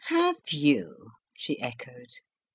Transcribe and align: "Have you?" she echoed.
"Have 0.05 0.49
you?" 0.49 1.11
she 1.35 1.61
echoed. 1.61 2.09